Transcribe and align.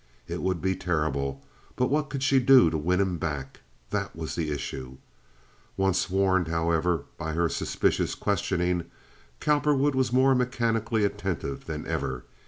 It 0.27 0.41
would 0.41 0.63
be 0.63 0.75
terrible, 0.75 1.45
but 1.75 1.91
what 1.91 2.09
could 2.09 2.23
she 2.23 2.39
do 2.39 2.71
to 2.71 2.77
win 2.79 2.99
him 2.99 3.19
back? 3.19 3.59
That 3.91 4.15
was 4.15 4.33
the 4.33 4.49
issue. 4.49 4.97
Once 5.77 6.09
warned, 6.09 6.47
however, 6.47 7.05
by 7.19 7.33
her 7.33 7.47
suspicious 7.47 8.15
questioning, 8.15 8.85
Cowperwood 9.39 9.93
was 9.93 10.11
more 10.11 10.33
mechanically 10.33 11.03
attentive 11.05 11.65
than 11.67 11.85
ever. 11.85 12.23